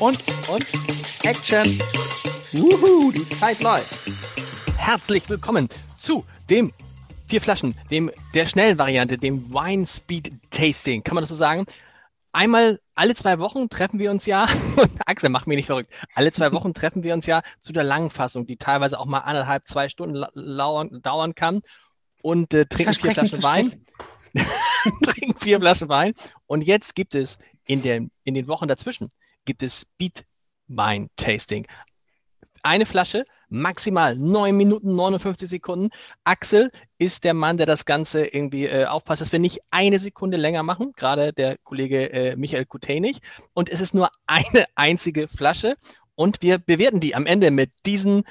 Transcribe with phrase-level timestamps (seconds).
[0.00, 0.64] Und, und,
[1.24, 1.78] Action.
[2.52, 4.08] Wuhu, die Zeit läuft.
[4.78, 5.68] Herzlich willkommen
[5.98, 6.72] zu dem
[7.28, 11.04] vier Flaschen, dem der schnellen Variante, dem Wine Speed Tasting.
[11.04, 11.66] Kann man das so sagen?
[12.32, 16.32] Einmal alle zwei Wochen treffen wir uns ja, und Axel macht mich nicht verrückt, alle
[16.32, 19.68] zwei Wochen treffen wir uns ja zu der langen Fassung, die teilweise auch mal anderthalb,
[19.68, 21.60] zwei Stunden dauern kann
[22.22, 23.84] und äh, trinken vier Flaschen Wein.
[25.02, 26.14] trinken vier Flaschen Wein.
[26.46, 27.36] Und jetzt gibt es
[27.66, 29.10] in, der, in den Wochen dazwischen
[29.50, 30.24] gibt es Speed
[30.68, 31.66] Wine Tasting.
[32.62, 35.90] Eine Flasche, maximal 9 Minuten 59 Sekunden.
[36.22, 40.36] Axel ist der Mann, der das Ganze irgendwie äh, aufpasst, dass wir nicht eine Sekunde
[40.36, 43.18] länger machen, gerade der Kollege äh, Michael Kutenig.
[43.52, 45.74] Und es ist nur eine einzige Flasche
[46.14, 48.22] und wir bewerten die am Ende mit diesen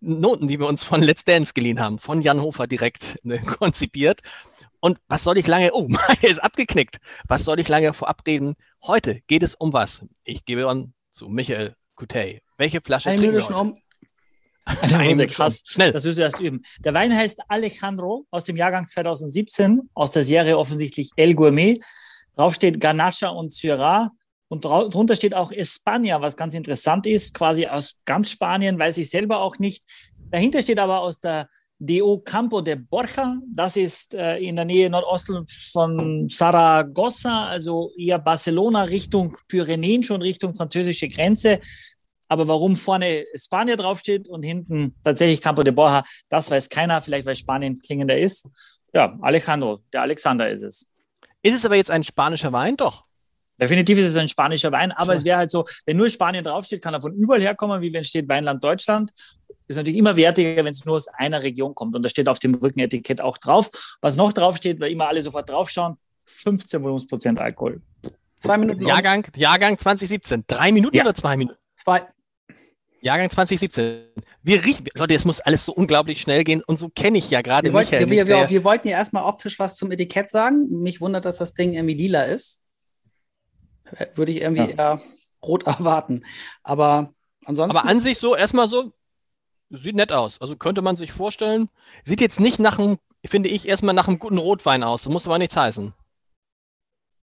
[0.00, 4.22] Noten, die wir uns von Let's Dance geliehen haben, von Jan Hofer direkt ne, konzipiert.
[4.80, 6.98] Und was soll ich lange, oh, meine ist abgeknickt.
[7.28, 8.56] Was soll ich lange vorab reden?
[8.82, 10.04] Heute geht es um was?
[10.24, 12.40] Ich gebe an zu Michael Kutey.
[12.56, 13.78] Welche Flasche Eine trinken wir um.
[14.94, 15.62] Eine krass.
[15.66, 15.92] Schnell.
[15.92, 16.62] Das wirst du erst üben.
[16.80, 21.80] Der Wein heißt Alejandro aus dem Jahrgang 2017, aus der Serie offensichtlich El Gourmet.
[22.34, 24.12] Drauf steht Ganacha und Syrah.
[24.50, 29.10] Und drunter steht auch España, was ganz interessant ist, quasi aus ganz Spanien, weiß ich
[29.10, 29.84] selber auch nicht.
[30.30, 31.48] Dahinter steht aber aus der
[31.78, 33.38] DO Campo de Borja.
[33.46, 40.22] Das ist äh, in der Nähe Nordosten von Saragossa, also eher Barcelona Richtung Pyrenäen, schon
[40.22, 41.60] Richtung französische Grenze.
[42.28, 47.26] Aber warum vorne Spanier draufsteht und hinten tatsächlich Campo de Borja, das weiß keiner, vielleicht
[47.26, 48.46] weil Spanien klingender ist.
[48.92, 50.86] Ja, Alejandro, der Alexander ist es.
[51.42, 52.76] Ist es aber jetzt ein spanischer Wein?
[52.76, 53.04] Doch.
[53.60, 55.18] Definitiv ist es ein spanischer Wein, aber ja.
[55.18, 58.04] es wäre halt so, wenn nur Spanien draufsteht, kann er von überall herkommen, wie wenn
[58.04, 59.12] steht Weinland Deutschland
[59.68, 61.94] ist natürlich immer wertiger, wenn es nur aus einer Region kommt.
[61.94, 63.70] Und da steht auf dem Rückenetikett auch drauf.
[64.00, 67.82] Was noch draufsteht, weil immer alle sofort draufschauen, 15 Volumensprozent Alkohol.
[68.36, 68.84] Zwei Minuten.
[68.86, 70.44] Jahrgang, Jahrgang 2017.
[70.46, 71.04] Drei Minuten ja.
[71.04, 71.58] oder zwei Minuten?
[71.76, 72.06] Zwei.
[73.00, 74.04] Jahrgang 2017.
[74.42, 77.42] Wir riechen, Leute, es muss alles so unglaublich schnell gehen und so kenne ich ja
[77.42, 78.08] gerade wir Michael.
[78.10, 80.66] Wir, wir, wir, wollten ja erstmal optisch was zum Etikett sagen.
[80.82, 82.60] Mich wundert, dass das Ding irgendwie lila ist.
[84.14, 84.92] Würde ich irgendwie ja.
[84.92, 84.98] eher
[85.42, 86.24] rot erwarten.
[86.62, 87.12] Aber
[87.44, 87.76] ansonsten.
[87.76, 88.92] Aber an sich so erstmal so
[89.70, 90.40] Sieht nett aus.
[90.40, 91.68] Also könnte man sich vorstellen.
[92.04, 95.02] Sieht jetzt nicht nach einem, finde ich, erstmal nach einem guten Rotwein aus.
[95.02, 95.92] Das muss aber nichts heißen.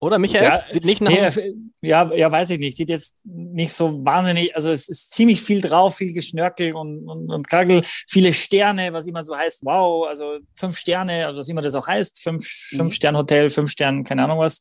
[0.04, 0.44] Oder Michael?
[0.44, 2.76] Ja, Sieht nicht nach nee, ja, ja, weiß ich nicht.
[2.76, 7.30] Sieht jetzt nicht so wahnsinnig, also es ist ziemlich viel drauf, viel Geschnörkel und, und,
[7.30, 11.62] und Kragel, viele Sterne, was immer so heißt, wow, also fünf Sterne, also was immer
[11.62, 12.76] das auch heißt, fünf, mhm.
[12.76, 14.60] fünf Stern Hotel, fünf Sterne, keine Ahnung was.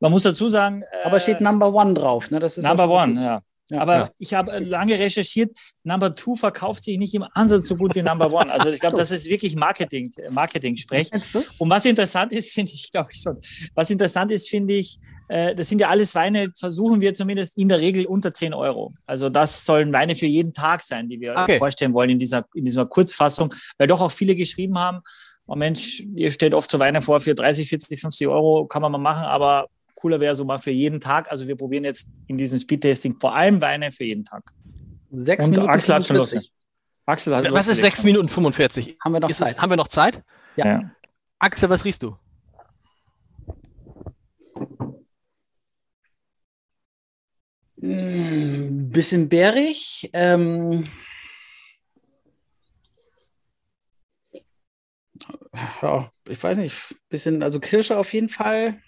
[0.00, 0.82] Man muss dazu sagen.
[1.04, 2.40] Aber äh, steht Number One drauf, ne?
[2.40, 3.42] Das ist Number One, ja.
[3.70, 4.10] Ja, aber ja.
[4.18, 8.32] ich habe lange recherchiert, Number Two verkauft sich nicht im Ansatz so gut wie Number
[8.32, 8.52] One.
[8.52, 11.10] Also ich glaube, das ist wirklich Marketing, Marketing-Sprech.
[11.58, 13.38] Und was interessant ist, finde ich, glaube ich schon,
[13.74, 17.68] was interessant ist, finde ich, äh, das sind ja alles Weine, versuchen wir zumindest in
[17.68, 18.92] der Regel unter 10 Euro.
[19.06, 21.58] Also das sollen Weine für jeden Tag sein, die wir okay.
[21.58, 25.00] vorstellen wollen in dieser, in dieser Kurzfassung, weil doch auch viele geschrieben haben,
[25.46, 28.92] oh Mensch, ihr stellt oft so Weine vor für 30, 40, 50 Euro, kann man
[28.92, 29.68] mal machen, aber
[30.02, 31.30] cooler wäre so mal für jeden Tag.
[31.30, 34.42] Also wir probieren jetzt in diesem Speedtasting vor allem Weine für jeden Tag.
[35.12, 36.52] Sechs Und Minuten Axel hat schon lustig.
[37.06, 38.96] Axel hat Was ist 6 Minuten 45?
[39.04, 39.52] Haben wir noch ist Zeit?
[39.52, 40.22] Es, haben wir noch Zeit?
[40.56, 40.66] Ja.
[40.66, 40.90] ja.
[41.38, 42.16] Axel, was riechst du?
[47.80, 50.10] Ein bisschen bärig.
[50.12, 50.84] Ähm,
[55.80, 58.80] ja, ich weiß nicht, bisschen, also Kirsche auf jeden Fall.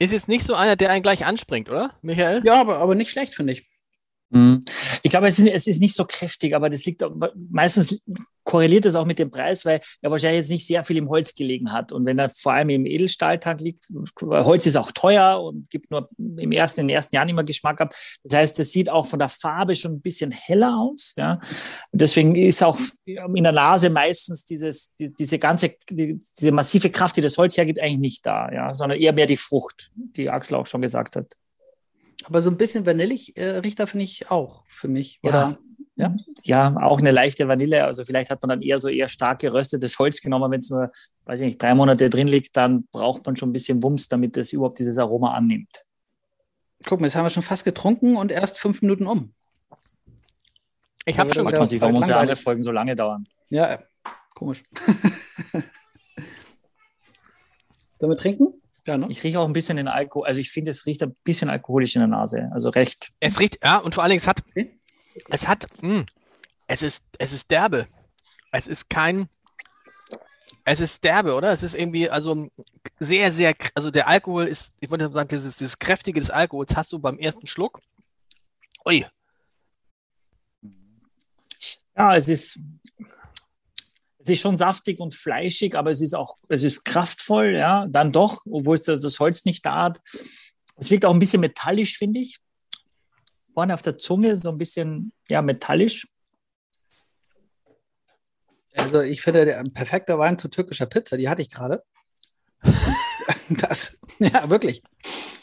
[0.00, 2.40] Ist jetzt nicht so einer, der einen gleich anspringt, oder, Michael?
[2.42, 3.69] Ja, aber, aber nicht schlecht, finde ich.
[4.30, 4.60] Mhm.
[5.02, 7.04] Ich glaube, es ist, es nicht so kräftig, aber das liegt
[7.50, 8.00] meistens
[8.44, 11.34] korreliert das auch mit dem Preis, weil er wahrscheinlich jetzt nicht sehr viel im Holz
[11.34, 11.92] gelegen hat.
[11.92, 13.86] Und wenn er vor allem im Edelstahltank liegt,
[14.20, 17.80] Holz ist auch teuer und gibt nur im ersten, in den ersten Jahren immer Geschmack
[17.80, 17.94] ab.
[18.24, 21.14] Das heißt, das sieht auch von der Farbe schon ein bisschen heller aus.
[21.16, 21.40] Ja.
[21.92, 27.16] deswegen ist auch in der Nase meistens dieses, die, diese ganze, die, diese massive Kraft,
[27.16, 30.56] die das Holz hergibt, eigentlich nicht da, ja, sondern eher mehr die Frucht, die Axel
[30.56, 31.36] auch schon gesagt hat.
[32.24, 35.20] Aber so ein bisschen vanillig äh, riecht er, finde ich, auch für mich.
[35.22, 35.58] Oder?
[35.96, 36.14] Ja.
[36.42, 36.76] ja.
[36.82, 37.84] auch eine leichte Vanille.
[37.84, 40.50] Also vielleicht hat man dann eher so eher stark geröstetes Holz genommen.
[40.50, 40.90] Wenn es nur,
[41.24, 44.36] weiß ich nicht, drei Monate drin liegt, dann braucht man schon ein bisschen Wumms, damit
[44.36, 45.84] es überhaupt dieses Aroma annimmt.
[46.84, 49.34] Guck mal, jetzt haben wir schon fast getrunken und erst fünf Minuten um.
[51.04, 53.26] Ich habe schon sich, warum unsere andere Folgen so lange dauern.
[53.48, 53.80] Ja,
[54.34, 54.62] komisch.
[57.98, 58.59] Sollen wir trinken?
[58.90, 59.06] Ja, ne?
[59.08, 60.26] Ich rieche auch ein bisschen den Alkohol.
[60.26, 62.50] Also ich finde, es riecht ein bisschen alkoholisch in der Nase.
[62.52, 63.12] Also recht.
[63.20, 64.42] Es riecht, ja, und vor allen Dingen, es hat,
[65.28, 66.06] es hat, mh, hm,
[66.66, 67.86] es ist, es ist derbe.
[68.50, 69.28] Es ist kein,
[70.64, 71.52] Es ist derbe, oder?
[71.52, 72.48] Es ist irgendwie, also
[72.98, 76.92] sehr, sehr, also der Alkohol ist, ich wollte sagen, dieses, dieses Kräftige des Alkohols hast
[76.92, 77.80] du beim ersten Schluck.
[78.84, 79.06] Ui.
[81.96, 82.58] Ja, es ist,
[84.22, 88.12] es ist schon saftig und fleischig, aber es ist auch, es ist kraftvoll, ja, dann
[88.12, 90.00] doch, obwohl es das Holz nicht da hat.
[90.76, 92.38] Es wirkt auch ein bisschen metallisch, finde ich.
[93.54, 96.06] Vorne auf der Zunge so ein bisschen, ja, metallisch.
[98.76, 101.82] Also ich finde, der perfekte Wein zu türkischer Pizza, die hatte ich gerade.
[103.48, 104.82] das, ja, wirklich.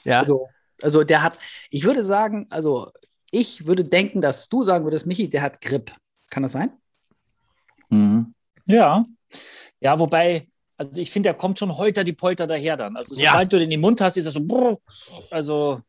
[0.04, 0.22] Ja.
[0.22, 0.48] Also,
[0.82, 1.40] also der hat,
[1.70, 2.92] ich würde sagen, also
[3.32, 5.92] ich würde denken, dass du sagen würdest, Michi, der hat Grip.
[6.30, 6.72] Kann das sein?
[7.90, 8.34] Mhm.
[8.68, 9.06] Ja.
[9.80, 10.48] Ja, wobei,
[10.78, 12.96] also ich finde, der kommt schon holter die Polter daher dann.
[12.96, 13.46] Also sobald ja.
[13.46, 14.78] du den in den Mund hast, ist er so, brr,
[15.32, 15.82] also.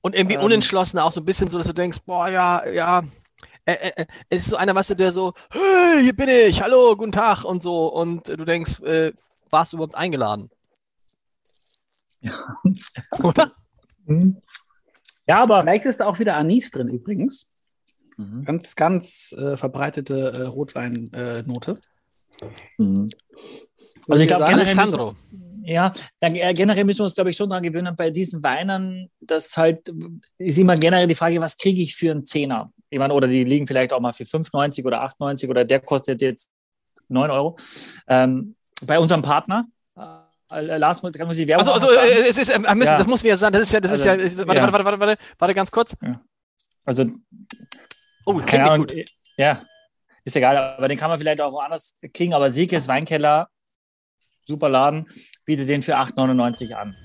[0.00, 3.02] Und irgendwie ähm, unentschlossen auch so ein bisschen so, dass du denkst, boah, ja, ja,
[3.66, 6.62] äh, äh, äh, es ist so einer, was du, der so, hey, hier bin ich,
[6.62, 7.92] hallo, guten Tag und so.
[7.92, 9.12] Und du denkst, äh,
[9.50, 10.50] warst du überhaupt eingeladen?
[12.20, 12.32] Ja.
[13.22, 13.52] Oder?
[14.04, 14.40] Mhm.
[15.26, 15.62] Ja, aber.
[15.62, 17.48] Vielleicht ist da auch wieder Anis drin übrigens.
[18.16, 18.44] Mhm.
[18.44, 21.80] Ganz, ganz äh, verbreitete äh, Rotweinnote.
[22.78, 23.10] Mhm.
[24.08, 25.14] Also ich glaube, Alessandro.
[25.64, 29.56] Ja, dann, generell müssen wir uns, glaube ich, schon daran gewöhnen, bei diesen Weinen, das
[29.56, 29.92] halt
[30.38, 32.72] ist immer generell die Frage, was kriege ich für einen Zehner?
[32.88, 36.22] Ich meine, oder die liegen vielleicht auch mal für 5,90 oder 8,90 oder der kostet
[36.22, 36.48] jetzt
[37.08, 37.56] 9 Euro.
[38.06, 38.54] Ähm,
[38.86, 39.66] bei unserem Partner,
[39.96, 42.98] äh, Lars, muss ich Werbung also, also äh, es ist, äh, müssen, ja.
[42.98, 44.72] das muss mir ja sagen, das ist ja, das also, ist ja, warte, ja.
[44.72, 45.96] Warte, warte, warte, warte, ganz kurz.
[46.00, 46.20] Ja.
[46.84, 47.06] Also,
[48.24, 49.04] oh, keine Ahnung, gut.
[49.36, 49.60] ja,
[50.26, 53.48] ist egal, aber den kann man vielleicht auch woanders kriegen, aber Siekes Weinkeller,
[54.42, 55.06] super Laden,
[55.44, 56.96] bietet den für 8,99 an.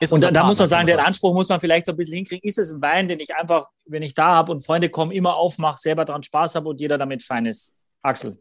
[0.00, 2.16] Ist und da, da muss man sagen, den Anspruch muss man vielleicht so ein bisschen
[2.16, 2.46] hinkriegen.
[2.46, 5.36] Ist es ein Wein, den ich einfach, wenn ich da habe und Freunde kommen, immer
[5.36, 7.74] aufmache, selber dran Spaß habe und jeder damit fein ist?
[8.02, 8.38] Axel.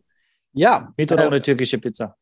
[0.52, 0.94] Ja.
[0.98, 2.18] Mit oder äh, ohne türkische Pizza?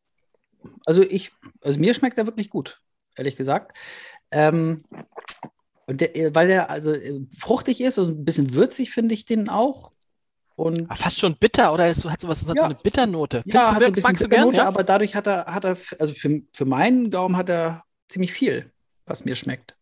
[0.86, 2.80] Also ich, also mir schmeckt er wirklich gut,
[3.16, 3.78] ehrlich gesagt.
[4.30, 4.84] Ähm,
[5.88, 9.50] und der, weil der also äh, fruchtig ist und ein bisschen würzig, finde ich den
[9.50, 9.92] auch.
[10.62, 13.42] Und Ach, fast schon bitter, oder ist, hat sowas, hat ja, so eine Bitternote?
[13.46, 14.68] Ja, hat so ein bisschen Bitternote, ja?
[14.68, 18.72] aber dadurch hat er, hat er, also für, für meinen Gaumen hat er ziemlich viel
[19.12, 19.76] was mir schmeckt.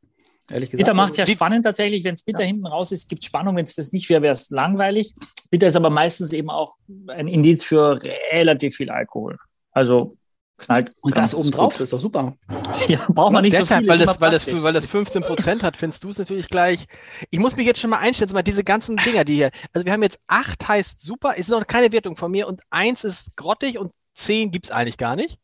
[0.52, 0.86] Ehrlich gesagt.
[0.86, 2.48] Bitter macht es ja spannend tatsächlich, wenn es bitter ja.
[2.48, 5.14] hinten raus ist, gibt es Spannung, wenn es das nicht wäre, wäre es langweilig.
[5.52, 6.78] Bitter ist aber meistens eben auch
[7.08, 8.00] ein Indiz für
[8.32, 9.38] relativ viel Alkohol.
[9.72, 10.18] Also
[10.60, 10.92] knallt.
[11.02, 11.82] Und das obendrauf gut.
[11.82, 12.36] ist doch super.
[12.88, 14.00] Ja, braucht man nicht deshalb, so viel.
[14.00, 16.86] Weil das, weil, das, weil das 15 Prozent hat, findest du es natürlich gleich.
[17.30, 19.52] Ich muss mich jetzt schon mal einstellen, mal diese ganzen Dinger, die hier.
[19.74, 22.62] Also wir haben jetzt acht heißt super, es ist noch keine Wertung von mir und
[22.70, 25.40] eins ist grottig und zehn gibt es eigentlich gar nicht.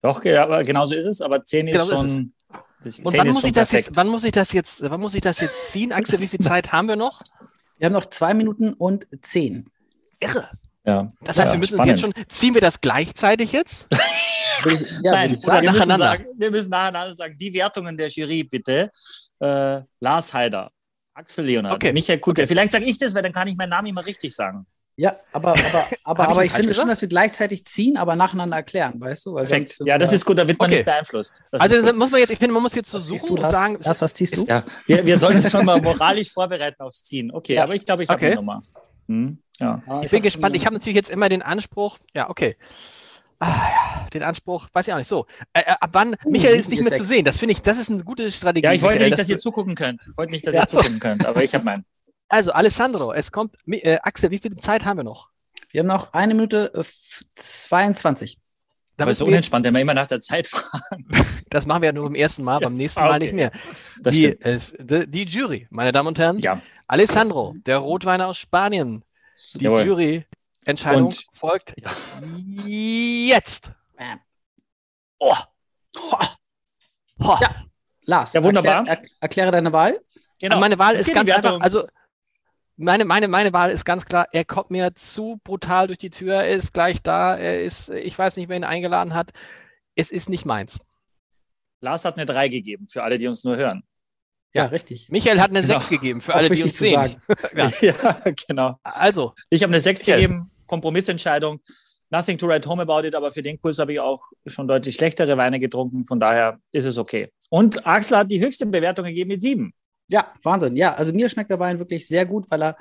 [0.00, 2.32] Doch, ja, aber genauso ist es, aber zehn ist genau schon.
[3.04, 5.40] Und wann muss, ich das jetzt, wann muss ich das jetzt, wann muss ich das
[5.40, 5.92] jetzt ziehen?
[5.92, 7.20] Axel, wie viel Zeit haben wir noch?
[7.78, 9.70] Wir haben noch zwei Minuten und zehn.
[10.18, 10.48] Irre.
[10.84, 10.96] Ja.
[11.22, 12.00] Das heißt, ja, wir müssen spannend.
[12.00, 13.86] jetzt schon, ziehen wir das gleichzeitig jetzt?
[15.02, 15.96] ja, Nein, oder wir nacheinander.
[15.96, 18.90] Müssen sagen, wir müssen nacheinander sagen, die Wertungen der Jury bitte.
[19.40, 20.70] Äh, Lars Heider,
[21.14, 21.92] Axel Leonard, okay.
[21.92, 22.42] Michael Kutte.
[22.42, 22.48] Okay.
[22.48, 24.66] Vielleicht sage ich das, weil dann kann ich meinen Namen immer richtig sagen.
[24.96, 29.00] Ja, aber, aber, aber, aber ich, finde schon, dass wir gleichzeitig ziehen, aber nacheinander erklären,
[29.00, 29.34] weißt du?
[29.34, 29.78] Perfekt.
[29.84, 30.76] ja, das ist gut, da wird man okay.
[30.76, 31.40] nicht beeinflusst.
[31.50, 33.78] Das also muss man jetzt, ich finde, man muss jetzt so was suchen und sagen.
[33.80, 34.44] Das, was ziehst du?
[34.46, 37.32] Ja, wir, wir sollen uns schon mal moralisch vorbereiten aufs Ziehen.
[37.32, 37.64] Okay, ja.
[37.64, 38.30] aber ich glaube, ich habe okay.
[38.30, 38.60] die Nummer.
[39.08, 39.82] Hm, ja.
[39.98, 40.56] ich, ich bin gespannt.
[40.56, 42.56] Ich habe natürlich jetzt immer den Anspruch, ja, okay.
[43.44, 45.08] Ah, ja, den Anspruch, weiß ich auch nicht.
[45.08, 47.24] So, äh, äh ab wann, uh, Michael ist nicht mehr zu sehen.
[47.24, 48.66] Das finde ich, das ist eine gute Strategie.
[48.66, 50.06] Ja, ich wollte nicht, dass ihr zugucken könnt.
[50.08, 51.84] Ich wollte nicht, dass ihr zugucken könnt, aber ich habe meinen.
[52.28, 55.30] Also, Alessandro, es kommt, äh, Axel, wie viel Zeit haben wir noch?
[55.72, 56.70] Wir haben noch eine Minute
[57.34, 58.38] 22.
[58.96, 61.06] Aber es ist so unentspannt, wenn wir immer nach der Zeit fragen.
[61.50, 63.10] Das machen wir ja nur beim ersten Mal, ja, beim nächsten okay.
[63.10, 63.50] Mal nicht mehr.
[64.06, 66.38] Die, es, die, die, Jury, meine Damen und Herren.
[66.38, 66.62] Ja.
[66.86, 69.04] Alessandro, der Rotweiner aus Spanien.
[69.54, 70.24] Die Jawohl.
[70.62, 71.74] Jury-Entscheidung folgt
[72.36, 73.72] jetzt.
[75.18, 75.34] Oh.
[75.96, 76.16] Oh.
[77.20, 77.36] Oh.
[77.40, 77.54] Ja,
[78.04, 78.86] Lars, ja, wunderbar.
[78.86, 80.00] Erklär, erkläre deine Wahl.
[80.40, 80.58] Genau.
[80.58, 81.60] Meine Wahl ist ganz einfach.
[81.60, 81.86] Also,
[82.76, 86.34] meine, meine, meine Wahl ist ganz klar, er kommt mir zu brutal durch die Tür,
[86.34, 89.32] er ist gleich da, er ist, ich weiß nicht, wer ihn eingeladen hat.
[89.94, 90.80] Es ist nicht meins.
[91.80, 93.84] Lars hat eine 3 gegeben, für alle, die uns nur hören.
[94.54, 95.08] Ja, richtig.
[95.10, 95.78] Michael hat eine genau.
[95.78, 97.22] 6 gegeben, für alle, die uns sehen.
[97.56, 97.72] ja.
[97.80, 98.24] ja.
[98.48, 98.78] genau.
[98.82, 99.34] Also.
[99.48, 100.22] Ich habe eine 6 Michael.
[100.22, 101.60] gegeben, Kompromissentscheidung.
[102.10, 104.96] Nothing to write home about it, aber für den Kurs habe ich auch schon deutlich
[104.96, 107.30] schlechtere Weine getrunken, von daher ist es okay.
[107.50, 109.72] Und Axel hat die höchste Bewertung gegeben mit 7.
[110.08, 110.76] Ja, Wahnsinn.
[110.76, 112.76] Ja, also mir schmeckt der Wein wirklich sehr gut, weil er,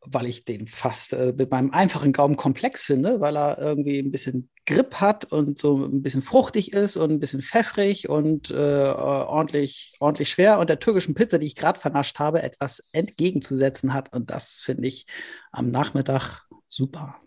[0.00, 4.10] weil ich den fast äh, mit meinem einfachen Gaumen komplex finde, weil er irgendwie ein
[4.10, 8.54] bisschen Grip hat und so ein bisschen fruchtig ist und ein bisschen pfeffrig und äh,
[8.54, 14.12] ordentlich, ordentlich schwer und der türkischen Pizza, die ich gerade vernascht habe, etwas entgegenzusetzen hat.
[14.12, 15.06] Und das finde ich
[15.52, 17.20] am Nachmittag super.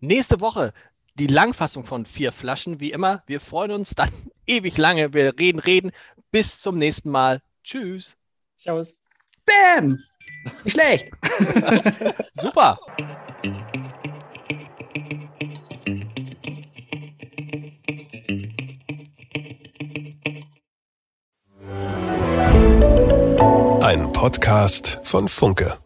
[0.00, 0.72] Nächste Woche
[1.18, 2.80] die Langfassung von vier Flaschen.
[2.80, 4.10] Wie immer, wir freuen uns dann
[4.46, 5.12] ewig lange.
[5.12, 5.90] Wir reden, reden.
[6.30, 7.42] Bis zum nächsten Mal.
[7.64, 8.16] Tschüss.
[8.54, 9.02] Servus.
[9.44, 9.98] Bam!
[10.64, 11.10] Nicht schlecht.
[12.34, 12.78] Super.
[23.82, 25.78] Ein Podcast von Funke.